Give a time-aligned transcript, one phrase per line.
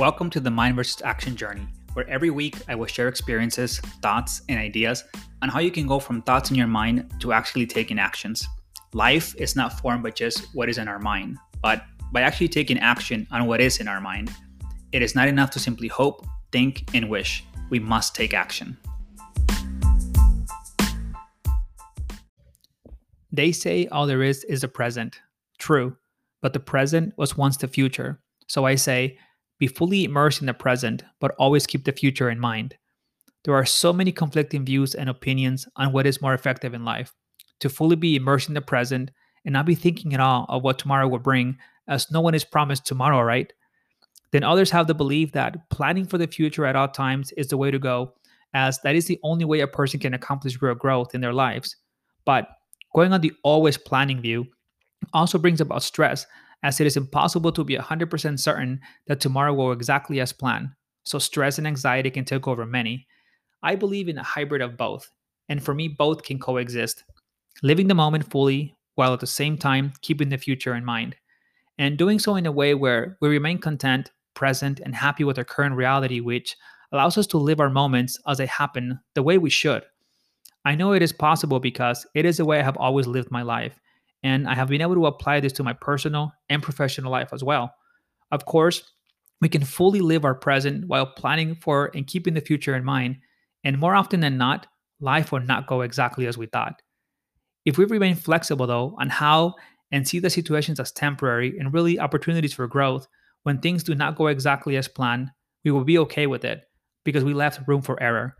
[0.00, 4.40] Welcome to the Mind versus Action journey, where every week I will share experiences, thoughts,
[4.48, 5.04] and ideas
[5.42, 8.48] on how you can go from thoughts in your mind to actually taking actions.
[8.94, 12.78] Life is not formed by just what is in our mind, but by actually taking
[12.78, 14.32] action on what is in our mind.
[14.90, 17.44] It is not enough to simply hope, think, and wish.
[17.68, 18.78] We must take action.
[23.30, 25.20] They say all there is is the present.
[25.58, 25.98] True,
[26.40, 28.22] but the present was once the future.
[28.46, 29.18] So I say,
[29.60, 32.74] be fully immersed in the present, but always keep the future in mind.
[33.44, 37.14] There are so many conflicting views and opinions on what is more effective in life.
[37.60, 39.10] To fully be immersed in the present
[39.44, 42.44] and not be thinking at all of what tomorrow will bring, as no one is
[42.44, 43.52] promised tomorrow, right?
[44.32, 47.56] Then others have the belief that planning for the future at all times is the
[47.56, 48.14] way to go,
[48.54, 51.76] as that is the only way a person can accomplish real growth in their lives.
[52.24, 52.48] But
[52.94, 54.46] going on the always planning view
[55.12, 56.26] also brings about stress
[56.62, 60.68] as it is impossible to be 100% certain that tomorrow will exactly as planned.
[61.04, 63.06] So stress and anxiety can take over many.
[63.62, 65.10] I believe in a hybrid of both,
[65.48, 67.04] and for me, both can coexist.
[67.62, 71.16] Living the moment fully while at the same time keeping the future in mind,
[71.78, 75.44] and doing so in a way where we remain content, present, and happy with our
[75.44, 76.56] current reality, which
[76.92, 79.82] allows us to live our moments as they happen the way we should.
[80.64, 83.42] I know it is possible because it is the way I have always lived my
[83.42, 83.80] life,
[84.22, 87.42] and I have been able to apply this to my personal and professional life as
[87.42, 87.74] well.
[88.30, 88.82] Of course,
[89.40, 93.16] we can fully live our present while planning for and keeping the future in mind.
[93.64, 94.66] And more often than not,
[95.00, 96.82] life will not go exactly as we thought.
[97.64, 99.54] If we remain flexible, though, on how
[99.90, 103.06] and see the situations as temporary and really opportunities for growth,
[103.42, 105.30] when things do not go exactly as planned,
[105.64, 106.62] we will be okay with it
[107.04, 108.36] because we left room for error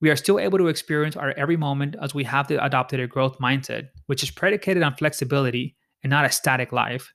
[0.00, 3.06] we are still able to experience our every moment as we have the adopted a
[3.06, 7.14] growth mindset, which is predicated on flexibility and not a static life.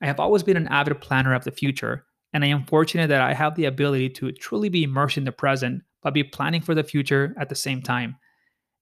[0.00, 3.20] I have always been an avid planner of the future, and I am fortunate that
[3.20, 6.72] I have the ability to truly be immersed in the present but be planning for
[6.72, 8.14] the future at the same time.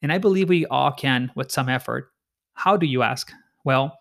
[0.02, 2.12] And I believe we all can with some effort.
[2.52, 3.32] How do you ask?
[3.64, 3.98] Well,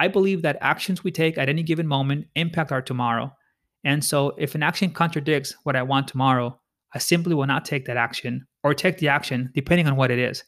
[0.00, 3.32] I believe that actions we take at any given moment impact our tomorrow.
[3.84, 6.58] And so, if an action contradicts what I want tomorrow,
[6.92, 10.18] I simply will not take that action or take the action depending on what it
[10.18, 10.42] is.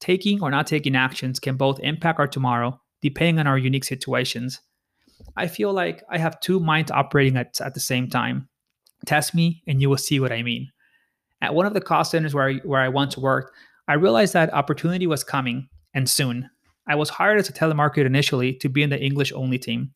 [0.00, 4.60] Taking or not taking actions can both impact our tomorrow depending on our unique situations.
[5.36, 8.48] I feel like I have two minds operating at, at the same time.
[9.06, 10.70] Test me and you will see what I mean.
[11.40, 13.52] At one of the call centers where I, where I once worked,
[13.88, 16.50] I realized that opportunity was coming and soon.
[16.86, 19.92] I was hired as a telemarketer initially to be in the English only team,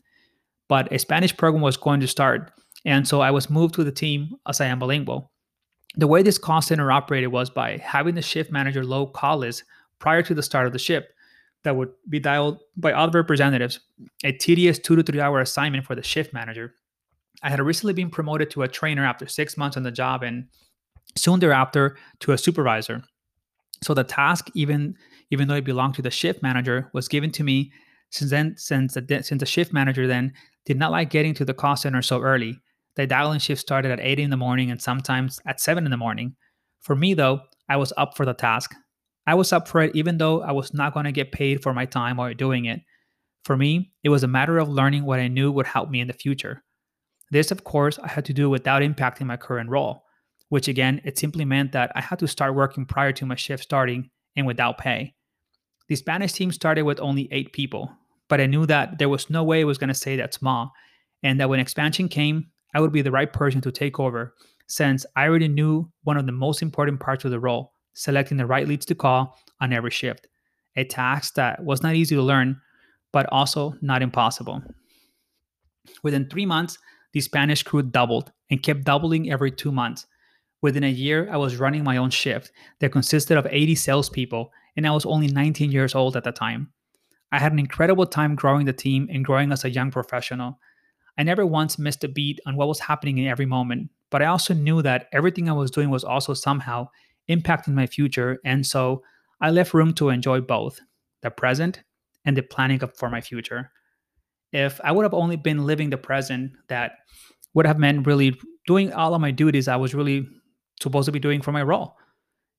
[0.68, 2.52] but a Spanish program was going to start,
[2.84, 5.30] and so I was moved to the team as I am bilingual.
[5.96, 9.64] The way this call center operated was by having the shift manager load call list
[9.98, 11.08] prior to the start of the shift
[11.64, 13.80] that would be dialed by other representatives,
[14.22, 16.74] a tedious two to three hour assignment for the shift manager.
[17.42, 20.46] I had recently been promoted to a trainer after six months on the job and
[21.16, 23.02] soon thereafter to a supervisor.
[23.82, 24.96] So the task, even
[25.30, 27.72] even though it belonged to the shift manager, was given to me
[28.10, 30.32] since then since the since the shift manager then
[30.66, 32.58] did not like getting to the call center so early
[32.96, 35.96] the dial-in shift started at 8 in the morning and sometimes at 7 in the
[35.96, 36.36] morning.
[36.80, 38.74] For me, though, I was up for the task.
[39.26, 41.72] I was up for it even though I was not going to get paid for
[41.72, 42.80] my time while doing it.
[43.44, 46.08] For me, it was a matter of learning what I knew would help me in
[46.08, 46.62] the future.
[47.30, 50.04] This, of course, I had to do without impacting my current role,
[50.48, 53.62] which again, it simply meant that I had to start working prior to my shift
[53.62, 55.14] starting and without pay.
[55.88, 57.90] The Spanish team started with only eight people,
[58.28, 60.72] but I knew that there was no way it was going to stay that small,
[61.22, 64.34] and that when expansion came, I would be the right person to take over
[64.66, 68.46] since I already knew one of the most important parts of the role selecting the
[68.46, 70.26] right leads to call on every shift,
[70.76, 72.60] a task that was not easy to learn,
[73.12, 74.62] but also not impossible.
[76.02, 76.78] Within three months,
[77.12, 80.06] the Spanish crew doubled and kept doubling every two months.
[80.62, 82.50] Within a year, I was running my own shift
[82.80, 86.72] that consisted of 80 salespeople, and I was only 19 years old at the time.
[87.30, 90.58] I had an incredible time growing the team and growing as a young professional.
[91.18, 94.26] I never once missed a beat on what was happening in every moment, but I
[94.26, 96.88] also knew that everything I was doing was also somehow
[97.28, 99.02] impacting my future, and so
[99.40, 100.80] I left room to enjoy both
[101.22, 101.82] the present
[102.24, 103.70] and the planning for my future.
[104.52, 106.92] If I would have only been living the present, that
[107.54, 110.28] would have meant really doing all of my duties I was really
[110.80, 111.96] supposed to be doing for my role.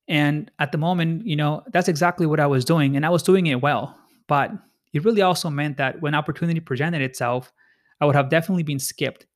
[0.08, 3.22] And at the moment, you know, that's exactly what I was doing, and I was
[3.22, 3.96] doing it well.
[4.28, 4.52] But
[4.92, 7.52] it really also meant that when opportunity presented itself,
[8.00, 9.26] I would have definitely been skipped.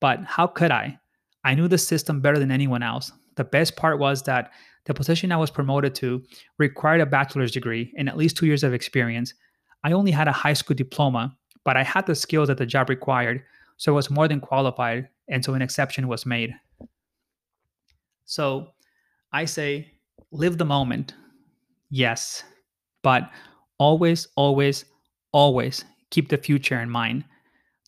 [0.00, 0.98] But how could I?
[1.44, 3.12] I knew the system better than anyone else.
[3.36, 4.52] The best part was that
[4.86, 6.22] the position I was promoted to
[6.58, 9.34] required a bachelor's degree and at least two years of experience.
[9.82, 12.88] I only had a high school diploma, but I had the skills that the job
[12.88, 13.42] required.
[13.76, 16.54] So I was more than qualified, and so an exception was made.
[18.24, 18.68] So
[19.32, 19.92] I say,
[20.30, 21.14] live the moment.
[21.90, 22.44] Yes,
[23.02, 23.30] but
[23.78, 24.84] always, always,
[25.32, 27.24] always keep the future in mind.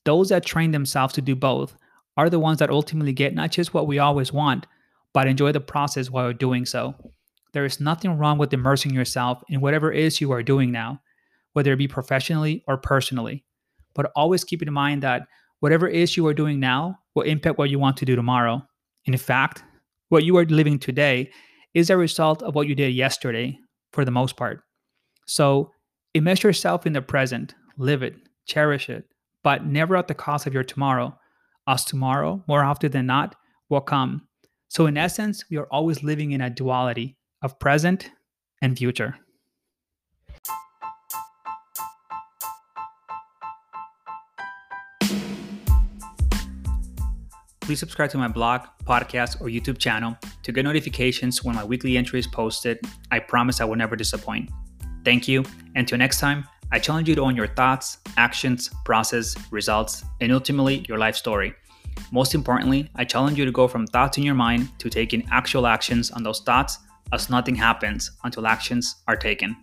[0.04, 1.76] Those that train themselves to do both
[2.16, 4.66] are the ones that ultimately get not just what we always want,
[5.12, 6.94] but enjoy the process while you're doing so.
[7.52, 11.00] There is nothing wrong with immersing yourself in whatever it is you are doing now,
[11.54, 13.44] whether it be professionally or personally.
[13.94, 15.26] But always keep in mind that
[15.60, 18.62] whatever it is you are doing now will impact what you want to do tomorrow.
[19.06, 19.64] In fact,
[20.08, 21.30] what you are living today
[21.72, 23.58] is a result of what you did yesterday
[23.92, 24.60] for the most part.
[25.26, 25.72] So
[26.14, 28.14] immerse yourself in the present, live it,
[28.46, 29.04] cherish it,
[29.42, 31.18] but never at the cost of your tomorrow,
[31.66, 33.34] as tomorrow, more often than not,
[33.68, 34.26] will come.
[34.68, 38.10] So, in essence, we are always living in a duality of present
[38.60, 39.16] and future.
[47.60, 51.96] Please subscribe to my blog, podcast, or YouTube channel to get notifications when my weekly
[51.96, 52.78] entry is posted.
[53.10, 54.50] I promise I will never disappoint.
[55.04, 55.44] Thank you.
[55.74, 60.84] Until next time, I challenge you to own your thoughts, actions, process, results, and ultimately
[60.88, 61.54] your life story.
[62.12, 65.66] Most importantly, I challenge you to go from thoughts in your mind to taking actual
[65.66, 66.78] actions on those thoughts
[67.12, 69.56] as nothing happens until actions are taken.